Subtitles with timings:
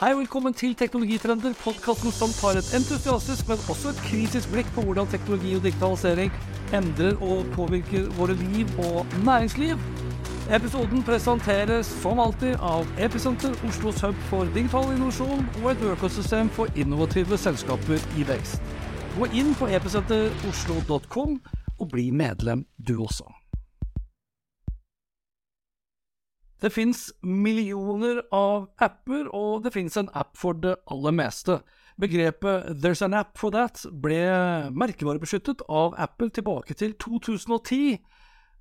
[0.00, 4.68] Hei og velkommen til Teknologitrender, podkasten som tar et entusiastisk, men også et kritisk blikk
[4.72, 6.30] på hvordan teknologi og digitalisering
[6.78, 9.82] endrer og påvirker våre liv og næringsliv.
[10.56, 16.80] Episoden presenteres som alltid av Episenter, Oslos hub for digital innovasjon og et økosystem for
[16.80, 18.72] innovative selskaper i vekst.
[19.18, 21.36] Gå inn på episenteroslo.com
[21.76, 23.28] og bli medlem du også.
[26.60, 31.60] Det fins millioner av apper, og det fins en app for det aller meste.
[32.00, 37.98] Begrepet 'there's an app for that' ble merkevarebeskyttet av Apple tilbake til 2010.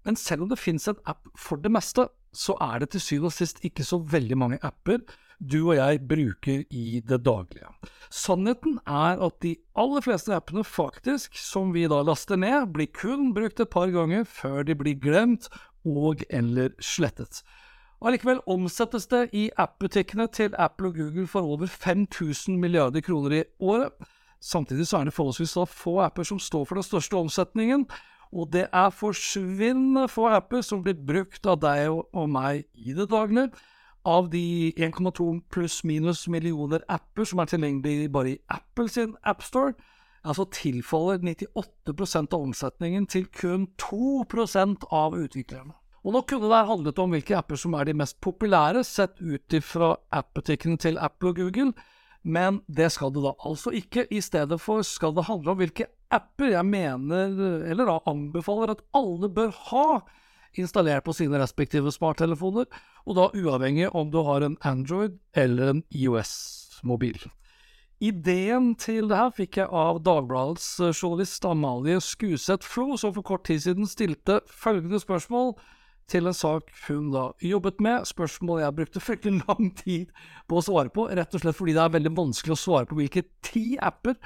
[0.05, 3.25] Men selv om det fins en app for det meste, så er det til syvende
[3.25, 4.99] og sist ikke så veldig mange apper
[5.39, 7.69] du og jeg bruker i det daglige.
[8.11, 13.31] Sannheten er at de aller fleste appene faktisk, som vi da laster ned, blir kun
[13.33, 15.47] brukt et par ganger før de blir glemt
[15.87, 17.43] og eller slettet.
[17.99, 23.43] Allikevel omsettes det i app-butikkene til Apple og Google for over 5000 milliarder kroner i
[23.59, 23.91] året.
[24.39, 27.85] Samtidig så er det forholdsvis få apper som står for den største omsetningen,
[28.31, 33.09] og det er forsvinnende få apper som blir brukt av deg og meg i det
[33.11, 33.49] daglige.
[34.05, 39.73] Av de 1,2 pluss-minus millioner apper som er tilgjengelig bare i Apple sin appstore,
[40.23, 45.78] altså tilfaller 98% av omsetningen til kun 2% av utviklerne.
[46.03, 49.55] Og nå kunne det handlet om hvilke apper som er de mest populære, sett ut
[49.55, 51.73] ifra appbutikkene til Apple og Google,
[52.23, 54.05] men det skal det da altså ikke.
[54.11, 57.35] I stedet for skal det handle om hvilke apper jeg mener,
[57.69, 59.87] eller da anbefaler, at alle bør ha
[60.57, 62.69] installert på sine respektive smarttelefoner,
[63.05, 67.19] og da uavhengig om du har en Android eller en IOS-mobil.
[67.99, 73.43] Ideen til det her fikk jeg av Dagbladets journalist Amalie Skuseth Flo, som for kort
[73.49, 75.57] tid siden stilte følgende spørsmål
[76.09, 78.07] til en sak hun da jobbet med.
[78.09, 80.11] Spørsmål jeg brukte fryktelig lang tid
[80.49, 82.97] på å svare på, rett og slett fordi det er veldig vanskelig å svare på
[82.99, 84.17] hvilke ti apper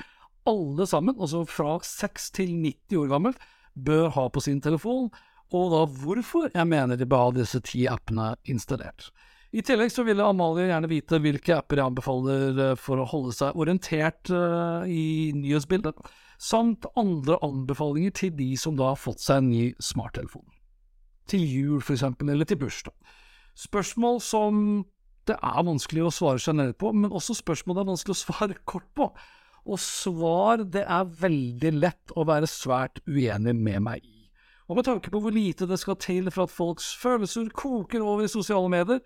[0.50, 3.36] alle sammen, altså fra 6 til 90 år gammel,
[3.74, 5.08] bør ha på sin telefon,
[5.54, 9.12] og da hvorfor jeg mener de bør ha disse ti appene installert.
[9.54, 13.36] I tillegg så ville Amalie gjerne vite hvilke apper jeg anbefaler eh, for å holde
[13.38, 16.00] seg orientert uh, i nyhetsbildet,
[16.42, 20.48] samt andre anbefalinger til de som da har fått seg en ny smarttelefon
[21.30, 23.14] til jul f.eks., eller til bursdag.
[23.60, 24.58] Spørsmål som
[25.30, 28.60] det er vanskelig å svare generelt på, men også spørsmål det er vanskelig å svare
[28.72, 29.10] kort på.
[29.64, 34.24] Og svar det er veldig lett å være svært uenig med meg i.
[34.68, 38.26] Og med tanke på hvor lite det skal til for at folks følelser koker over
[38.26, 39.00] i sosiale medier,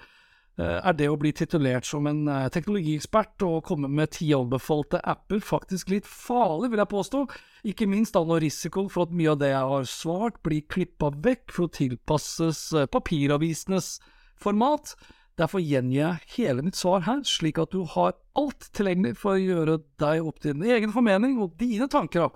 [0.57, 5.43] er det å bli titulert som en eh, teknologiekspert og komme med ti anbefalte apper
[5.45, 7.21] faktisk litt farlig, vil jeg påstå.
[7.69, 11.11] Ikke minst da når risikoen for at mye av det jeg har svart, blir klippa
[11.13, 13.97] vekk for å tilpasses eh, papiravisenes
[14.41, 14.95] format.
[15.37, 19.43] Derfor gjengir jeg hele mitt svar her, slik at du har alt tilgjengelig for å
[19.43, 22.33] gjøre deg opp til din egen formening og dine tanker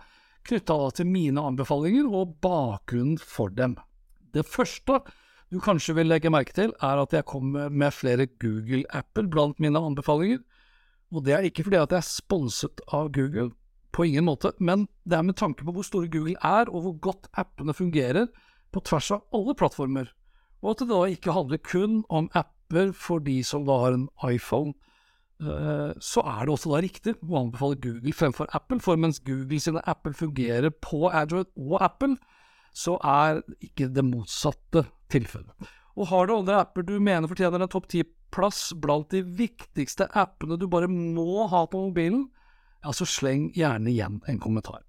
[0.48, 3.76] knytta til mine anbefalinger og bakgrunnen for dem.
[4.34, 5.02] Det første
[5.52, 9.80] du kanskje vil legge merke til, er at jeg kommer med flere Google-apper blant mine
[9.80, 10.40] anbefalinger.
[11.12, 13.52] Og det er ikke fordi at jeg er sponset av Google,
[13.92, 16.94] på ingen måte, men det er med tanke på hvor store Google er, og hvor
[17.12, 18.30] godt appene fungerer
[18.72, 20.14] på tvers av alle plattformer.
[20.62, 24.08] Og at det da ikke handler kun om apper for de som da har en
[24.30, 24.72] iPhone.
[25.42, 29.60] Eh, så er det også da riktig å anbefale Google fremfor Apple, for mens Google
[29.60, 32.16] sine apper fungerer på Android og Apple,
[32.72, 35.72] så er ikke det motsatte tilfellet.
[36.00, 40.58] Og har du andre apper du mener fortjener en topp ti-plass blant de viktigste appene
[40.60, 42.30] du bare må ha på mobilen,
[42.82, 44.82] ja, så sleng gjerne igjen en kommentar.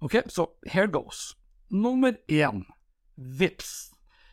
[0.00, 1.34] Ok, så here goes.
[1.70, 2.64] Nummer én
[3.20, 3.90] Vips.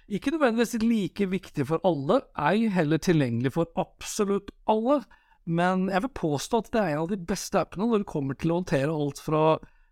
[0.07, 5.01] Ikke nødvendigvis like viktig for alle, ei heller tilgjengelig for absolutt alle,
[5.43, 8.39] men jeg vil påstå at det er en av de beste appene når det kommer
[8.39, 9.41] til å håndtere alt fra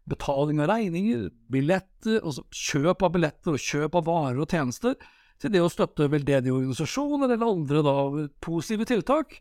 [0.07, 4.95] betaling av regninger, billetter, altså kjøp av billetter og kjøp av varer og tjenester,
[5.41, 7.95] til det å støtte veldedige organisasjoner eller andre da,
[8.43, 9.37] positive tiltak,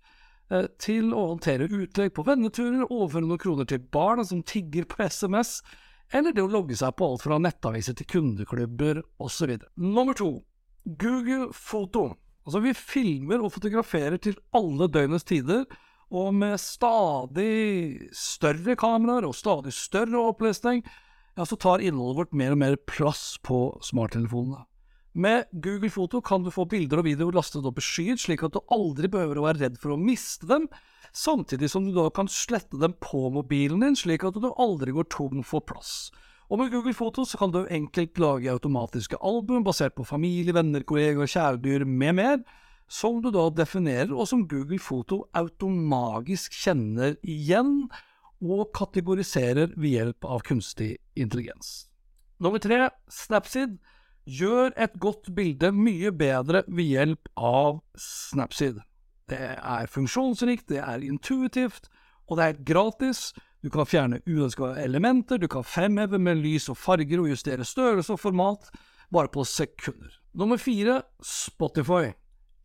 [0.50, 5.04] eh, til å håndtere utlegg på venneturer, overføre noen kroner til barna som tigger på
[5.06, 5.60] SMS,
[6.14, 9.56] eller det å logge seg på alt fra nettaviser til kundeklubber osv.
[9.80, 10.36] Nummer to,
[10.84, 12.12] Google Foto.
[12.44, 15.64] Altså, vi filmer og fotograferer til alle døgnets tider,
[16.14, 20.84] og med stadig større kameraer og stadig større opplesning,
[21.34, 24.62] ja, så tar innholdet vårt mer og mer plass på smarttelefonene.
[25.14, 28.56] Med Google Foto kan du få bilder og videoer lastet opp i skyen, slik at
[28.56, 30.66] du aldri behøver å være redd for å miste dem,
[31.14, 35.06] samtidig som du da kan slette dem på mobilen din, slik at du aldri går
[35.14, 36.10] tom for plass.
[36.50, 40.82] Og med Google Foto så kan du enkelt lage automatiske album basert på familie, venner,
[40.82, 42.42] kollegaer, kjæledyr med mer,
[42.90, 47.84] som du da definerer, og som Google Foto automagisk kjenner igjen
[48.42, 51.84] og kategoriserer ved hjelp av kunstig intelligens.
[52.42, 53.78] Nummer tre, Snapseed
[54.24, 58.80] gjør et godt bilde mye bedre ved hjelp av Snapseed.
[59.28, 61.88] Det er funksjonsrikt, det er intuitivt,
[62.28, 63.32] og det er gratis.
[63.64, 68.12] Du kan fjerne uønska elementer, du kan fremheve med lys og farger og justere størrelse
[68.12, 68.68] og format
[69.12, 70.12] bare på sekunder.
[70.34, 72.12] Nummer fire, Spotify.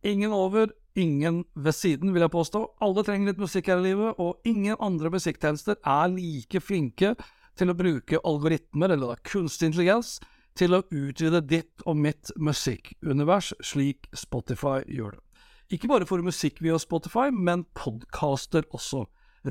[0.02, 2.64] Ingen over, ingen ved siden, vil jeg påstå.
[2.82, 7.14] Alle trenger litt musikk her i livet, og ingen andre musikktjenester er like flinke
[7.56, 10.18] til å bruke algoritmer, eller kunstig intelligens,
[10.58, 15.24] til å utvide ditt og mitt musikkunivers, slik Spotify gjør det.
[15.70, 19.04] Ikke bare for musikk via Spotify, men podcaster også.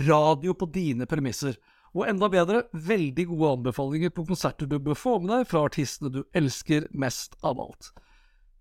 [0.05, 1.55] Radio på dine premisser.
[1.95, 6.11] Og enda bedre, veldig gode anbefalinger på konserter du bør få med deg fra artistene
[6.13, 7.93] du elsker mest av alt.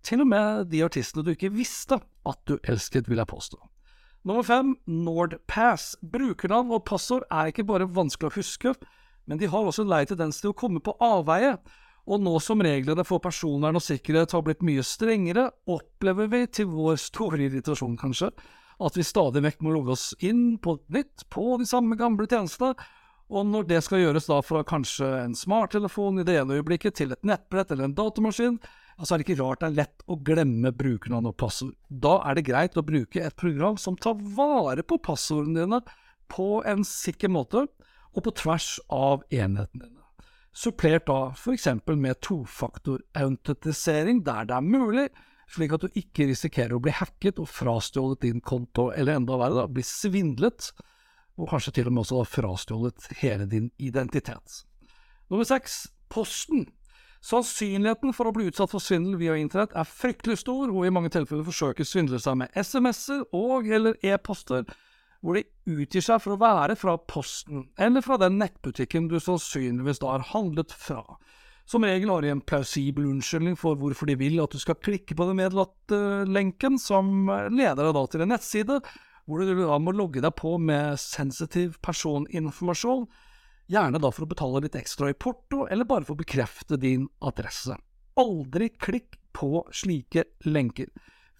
[0.07, 3.59] Til og med de artistene du ikke visste at du elsket, vil jeg påstå.
[4.27, 5.93] Nummer fem, NordPass.
[6.01, 8.73] Brukernavn og passord er ikke bare vanskelig å huske,
[9.27, 11.57] men de har også en lei tendens til å komme på avveie.
[12.09, 16.71] Og nå som reglene for personvern og sikkerhet har blitt mye strengere, opplever vi til
[16.71, 18.31] vår store irritasjon, kanskje,
[18.79, 22.73] at vi stadig vekk må logge oss inn på nytt på de samme gamle tjenestene,
[23.29, 27.13] og når det skal gjøres da fra kanskje en smarttelefon i det ene øyeblikket til
[27.13, 28.57] et nettbrett eller en datamaskin,
[29.05, 31.75] så er det ikke rart det er lett å glemme brukernavn og passord.
[31.89, 35.83] Da er det greit å bruke et program som tar vare på passordene dine
[36.29, 37.67] på en sikker måte,
[38.17, 39.98] og på tvers av enhetene dine.
[40.59, 41.67] Supplert da f.eks.
[41.87, 45.05] med tofaktorautentisering der det er mulig,
[45.47, 49.61] slik at du ikke risikerer å bli hacket og frastjålet din konto, eller enda verre,
[49.61, 50.73] da, bli svindlet,
[51.39, 54.65] og kanskje til og med også frastjålet hele din identitet.
[55.31, 56.67] Nummer seks, Posten.
[57.23, 61.11] Sannsynligheten for å bli utsatt for svindel via internett er fryktelig stor, og i mange
[61.13, 64.67] tilfeller forsøker svindlere seg med SMS-er og eller e-poster,
[65.19, 70.01] hvor de utgir seg for å være fra Posten, eller fra den nettbutikken du sannsynligvis
[70.03, 71.03] da har handlet fra.
[71.69, 75.13] Som regel har de en plausibel unnskyldning for hvorfor de vil at du skal klikke
[75.13, 78.79] på den medlatte lenken, som leder deg da til en nettside,
[79.29, 83.05] hvor du da må logge deg på med sensitiv personinformasjon,
[83.69, 87.05] gjerne da for å betale litt ekstra i porto, eller bare for å bekrefte din
[87.21, 87.77] adresse.
[88.17, 90.89] Aldri klikk på slike lenker.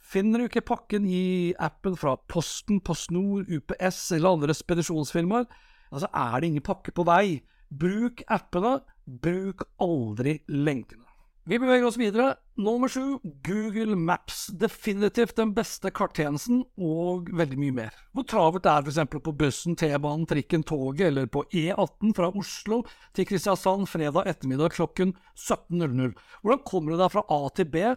[0.10, 5.46] Finner du ikke pakken i appen fra Posten, PostNord, UPS eller andre spedisjonsfirmaer,
[5.92, 7.44] altså er det ingen pakke på vei.
[7.70, 11.06] Bruk appene, bruk aldri lenkene.
[11.50, 12.34] Vi beveger oss videre.
[12.62, 14.48] Nummer sju, Google Maps.
[14.62, 17.96] Definitivt den beste karttjenesten, og veldig mye mer.
[18.14, 19.00] Hvor travelt det er f.eks.
[19.14, 22.84] på bussen, T-banen, trikken, toget, eller på E18 fra Oslo
[23.18, 26.14] til Kristiansand fredag ettermiddag klokken 17.00.
[26.42, 27.88] Hvordan kommer du deg fra A til B?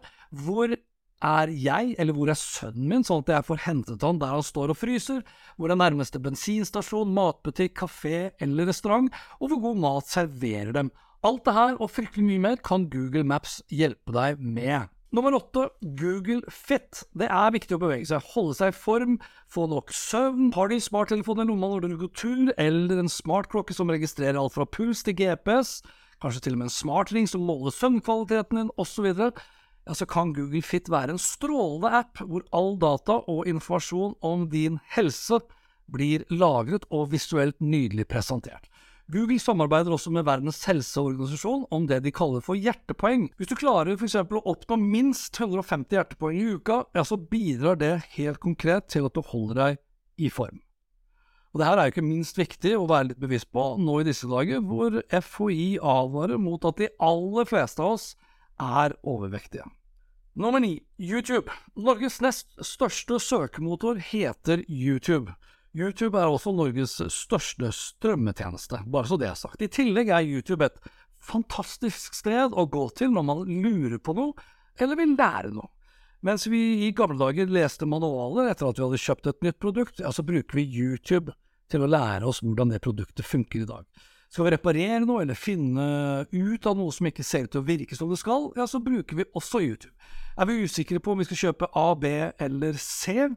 [0.45, 0.77] Hvor
[1.23, 4.47] er jeg, eller hvor er sønnen min, sånn at jeg får hentet han der han
[4.47, 5.23] står og fryser?
[5.57, 9.12] Hvor er nærmeste bensinstasjon, matbutikk, kafé eller restaurant?
[9.38, 10.91] Og hvor god mat serverer dem?
[11.23, 14.91] Alt det her og fryktelig mye mer kan Google Maps hjelpe deg med.
[15.12, 15.67] Nummer åtte,
[16.00, 17.02] Google Fit.
[17.12, 19.19] Det er viktig å bevege seg, holde seg i form,
[19.52, 20.49] få nok søvn.
[20.57, 24.57] Har de smarttelefon i lomma når du går tur, eller en smartklokke som registrerer alt
[24.57, 25.83] fra puls til GPS,
[26.25, 29.12] kanskje til og med en smartring som måler søvnkvaliteten din, osv.,
[29.87, 34.47] ja, så kan Google Fit være en strålende app hvor all data og informasjon om
[34.53, 35.41] din helse
[35.93, 38.69] blir lagret og visuelt nydelig presentert.
[39.12, 43.27] Google samarbeider også med Verdens helseorganisasjon om det de kaller for hjertepoeng.
[43.37, 44.15] Hvis du klarer f.eks.
[44.23, 49.19] å oppnå minst 150 hjertepoeng i uka, ja, så bidrar det helt konkret til at
[49.19, 49.83] du holder deg
[50.23, 50.62] i form.
[51.53, 54.07] Og det her er jo ikke minst viktig å være litt bevisst på nå i
[54.07, 58.12] disse dager, hvor FHI advarer mot at de aller fleste av oss
[58.62, 59.66] er overvektige.
[60.38, 61.52] Nummer ni, YouTube.
[61.76, 65.35] Norges nest største søkemotor heter YouTube.
[65.76, 69.61] YouTube er også Norges største strømmetjeneste, bare så det er sagt.
[69.61, 70.81] I tillegg er YouTube et
[71.23, 74.49] fantastisk sted å gå til når man lurer på noe,
[74.81, 75.69] eller vil lære noe.
[76.23, 80.00] Mens vi i gamle dager leste manualer etter at vi hadde kjøpt et nytt produkt,
[80.00, 81.35] ja, så bruker vi YouTube
[81.73, 83.85] til å lære oss hvordan det produktet funker i dag.
[84.33, 85.85] Skal vi reparere noe eller finne
[86.33, 88.81] ut av noe som ikke ser ut til å virke som det skal, ja, så
[88.81, 89.93] bruker vi også YouTube.
[90.41, 92.09] Er vi usikre på om vi skal kjøpe A, B
[92.41, 93.29] eller C,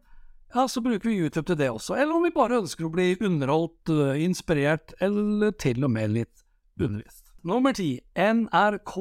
[0.56, 1.98] ja, så bruker vi YouTube til det også.
[2.00, 6.46] Eller om vi bare ønsker å bli underholdt, eh, inspirert eller til og med litt
[6.80, 7.34] undervist.
[7.44, 8.96] Nummer ti NRK.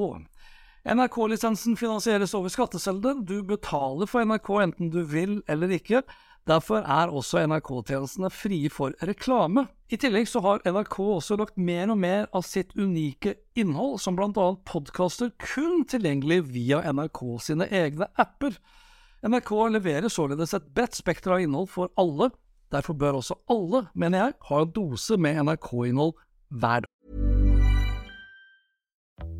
[0.84, 3.22] NRK-lisensen finansieres over skatteseddelen.
[3.24, 6.02] Du betaler for NRK enten du vil eller ikke.
[6.44, 9.68] Derfor er også NRK-tjenestene frie for reklame.
[9.94, 14.16] I tillegg så har NRK også lagt mer og mer av sitt unike innhold, som
[14.18, 18.56] annet podkaster, kun tilgjengelig via NRK sine egne apper.
[19.22, 22.32] NRK leverer således et bredt spekter av innhold for alle.
[22.74, 26.16] Derfor bør også alle, mener jeg, ha en dose med NRK-innhold
[26.50, 26.90] hver dag.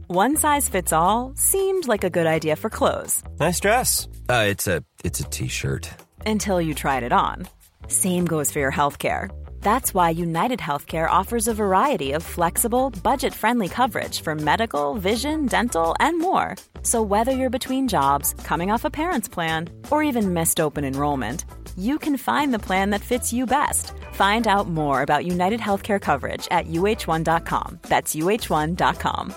[0.07, 4.07] One size fits all seemed like a good idea for clothes Nice dress.
[4.29, 5.91] Uh, it's a it's a t-shirt.
[6.27, 7.49] until you tried it on.
[7.89, 9.31] Same goes for your healthcare.
[9.65, 15.47] That's why United Healthcare offers a variety of flexible, budget friendly coverage for medical, vision,
[15.47, 16.57] dental, and more.
[16.83, 21.47] So, whether you're between jobs, coming off a parent's plan, or even missed open enrollment,
[21.79, 23.93] you can find the plan that fits you best.
[24.13, 27.79] Find out more about United Healthcare coverage at uh1.com.
[27.89, 29.35] That's uh1.com.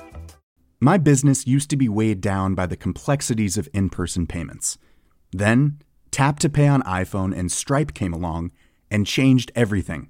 [0.82, 4.78] My business used to be weighed down by the complexities of in person payments.
[5.32, 5.80] Then,
[6.12, 8.52] Tap to Pay on iPhone and Stripe came along
[8.92, 10.10] and changed everything.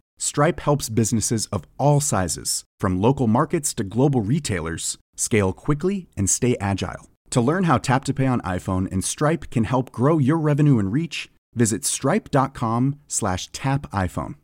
[0.21, 6.29] Stripe helps businesses of all sizes, from local markets to global retailers, scale quickly and
[6.29, 7.09] stay agile.
[7.31, 10.77] To learn how Tap to Pay on iPhone and Stripe can help grow your revenue
[10.77, 14.35] and reach, visit stripe.com slash tap iPhone.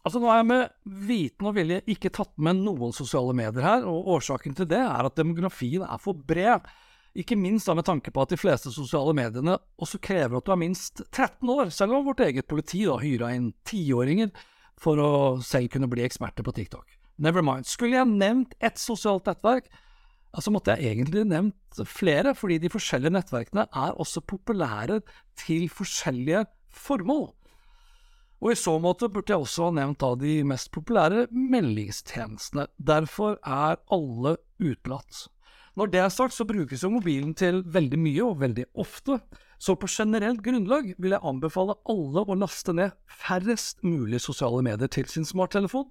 [0.00, 0.68] Altså, nå har jeg med
[1.10, 5.10] viten og vilje ikke tatt med noen sosiale medier her, og årsaken til det er
[5.10, 6.70] at demografien er for bred.
[7.18, 10.52] Ikke minst da med tanke på at de fleste sosiale mediene også krever at du
[10.54, 14.30] er minst 13 år, selv om vårt eget politi da hyra inn tiåringer
[14.80, 15.12] for å
[15.44, 16.86] selv kunne bli eksperter på TikTok.
[17.20, 17.66] Never mind.
[17.68, 19.66] Skulle jeg nevnt ett sosialt nettverk,
[20.32, 25.02] altså måtte jeg egentlig nevnt flere, fordi de forskjellige nettverkene er også populære
[25.42, 27.28] til forskjellige formål.
[28.40, 32.70] Og i så måte burde jeg også ha nevnt av de mest populære meldingstjenestene.
[32.78, 35.26] Derfor er alle utelatt.
[35.78, 39.20] Når det er sagt, så brukes jo mobilen til veldig mye og veldig ofte,
[39.60, 44.90] så på generelt grunnlag vil jeg anbefale alle å laste ned færrest mulig sosiale medier
[44.90, 45.90] til sin smarttelefon,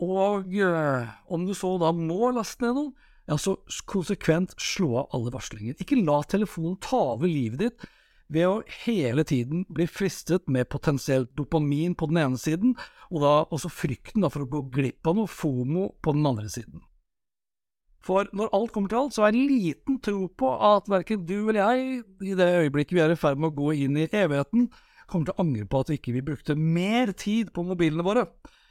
[0.00, 2.92] og øh, om du så da må laste ned noen,
[3.28, 5.76] ja, så konsekvent slå av alle varslinger.
[5.78, 7.88] Ikke la telefonen ta over livet ditt
[8.30, 12.76] ved å hele tiden bli fristet med potensielt dopamin på den ene siden,
[13.10, 16.50] og da også frykten da for å gå glipp av noe FOMO på den andre
[16.50, 16.82] siden.
[18.04, 21.36] For når alt kommer til alt, så er det liten tro på at verken du
[21.50, 24.70] eller jeg, i det øyeblikket vi er i ferd med å gå inn i evigheten,
[25.10, 28.24] kommer til å angre på at vi ikke brukte mer tid på mobilene våre,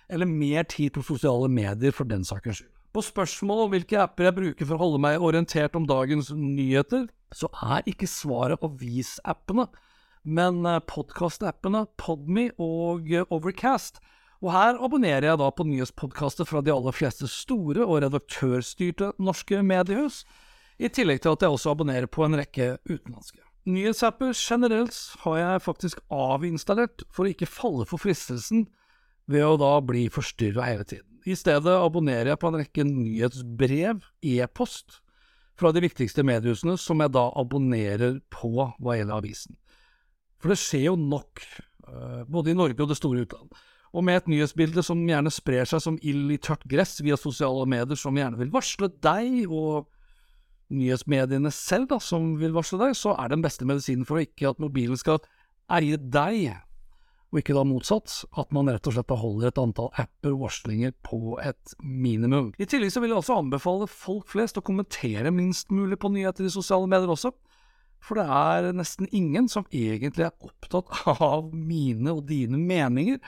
[0.09, 2.73] eller mer tid på sosiale medier for den sakens skyld.
[2.89, 7.05] På spørsmål om hvilke apper jeg bruker for å holde meg orientert om dagens nyheter,
[7.29, 9.67] så er ikke svaret avisappene,
[10.25, 14.01] men eh, podkast-appene Podme og eh, Overcast.
[14.39, 19.59] Og her abonnerer jeg da på nyhetspodkaster fra de aller fleste store og redaktørstyrte norske
[19.65, 20.23] mediehus,
[20.79, 23.43] i tillegg til at jeg også abonnerer på en rekke utenlandske.
[23.67, 28.69] Nyhetsapper generelt har jeg faktisk avinstallert for å ikke falle for fristelsen
[29.29, 31.19] ved å da bli forstyrra hele tiden.
[31.27, 35.01] I stedet abonnerer jeg på en rekke nyhetsbrev, e-post,
[35.59, 39.57] fra de viktigste mediehusene som jeg da abonnerer på hva gjelder avisen.
[40.39, 41.43] For det skjer jo nok,
[41.89, 43.51] eh, både i Norge og det store utland.
[43.89, 47.65] Og med et nyhetsbilde som gjerne sprer seg som ild i tørt gress via sosiale
[47.69, 49.89] medier, som gjerne vil varsle deg, og
[50.69, 54.61] nyhetsmediene selv da, som vil varsle deg, så er den beste medisinen for ikke at
[54.61, 55.21] mobilen skal
[55.73, 56.59] eie deg,
[57.29, 60.95] og ikke da motsatt, at man rett og slett holder et antall apper og varslinger
[61.05, 62.49] på et minimum.
[62.57, 66.47] I tillegg så vil jeg også anbefale folk flest å kommentere minst mulig på nyheter
[66.47, 67.33] i sosiale medier også.
[68.01, 70.89] For det er nesten ingen som egentlig er opptatt
[71.29, 73.21] av mine og dine meninger.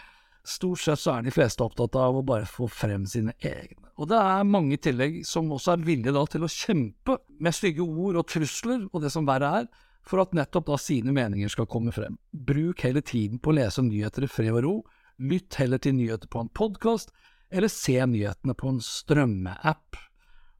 [0.48, 3.92] Stort sett så er de fleste opptatt av å bare få frem sine egne.
[4.02, 7.54] Og det er mange i tillegg som også er villige da til å kjempe med
[7.54, 9.68] stygge ord og trusler og det som verre er,
[10.02, 12.18] for at nettopp da sine meninger skal komme frem.
[12.34, 14.76] Bruk hele tiden på å lese nyheter i fred og ro,
[15.22, 17.14] lytt heller til nyheter på en podkast,
[17.54, 20.00] eller se nyhetene på en strømmeapp.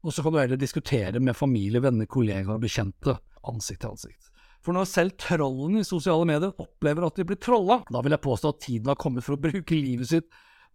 [0.02, 3.16] Og så kan du heller diskutere med familie, venner, kollegaer og bekjente,
[3.50, 4.31] ansikt til ansikt.
[4.62, 8.22] For når selv trollene i sosiale medier opplever at de blir trolla, da vil jeg
[8.22, 10.28] påstå at tiden har kommet for å bruke livet sitt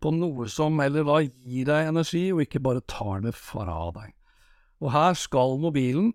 [0.03, 4.11] på noe som heller da gir deg energi, og ikke bare tar det fra deg.
[4.83, 6.11] Og her skal mobilen,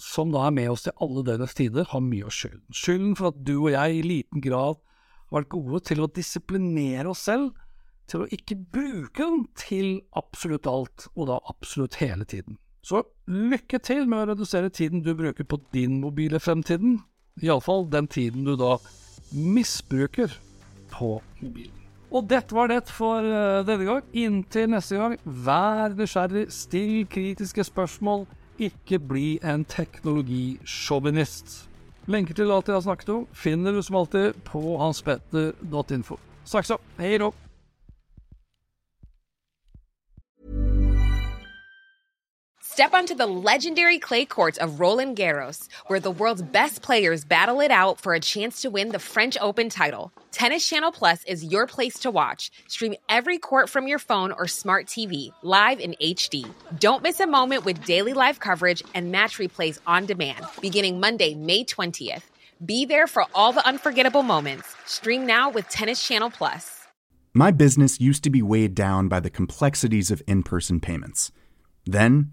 [0.00, 2.64] som da er med oss til alle døgnets tider, ha mye av skylden.
[2.72, 7.10] Skylden for at du og jeg i liten grad har vært gode til å disiplinere
[7.12, 7.56] oss selv,
[8.06, 12.60] til å ikke bruke den til absolutt alt, og da absolutt hele tiden.
[12.86, 17.00] Så lykke til med å redusere tiden du bruker på din mobil i fremtiden.
[17.42, 18.78] Iallfall den tiden du da
[19.32, 20.32] misbruker
[20.92, 21.72] på mobilen.
[22.10, 24.04] Og dette var det for uh, denne gang.
[24.16, 28.24] Inntil neste gang, vær nysgjerrig, still kritiske spørsmål.
[28.56, 31.66] Ikke bli en teknologisjåvinist.
[32.08, 36.20] Lenker til alt jeg har snakket om, finner du som alltid på hanspetter.info.
[36.46, 36.86] Snakkes opp.
[37.02, 37.34] Hei då.
[42.76, 47.60] Step onto the legendary clay courts of Roland Garros, where the world's best players battle
[47.60, 50.12] it out for a chance to win the French Open title.
[50.30, 52.50] Tennis Channel Plus is your place to watch.
[52.68, 56.46] Stream every court from your phone or smart TV, live in HD.
[56.78, 61.34] Don't miss a moment with daily live coverage and match replays on demand, beginning Monday,
[61.34, 62.24] May 20th.
[62.62, 64.68] Be there for all the unforgettable moments.
[64.84, 66.86] Stream now with Tennis Channel Plus.
[67.32, 71.32] My business used to be weighed down by the complexities of in person payments.
[71.86, 72.32] Then,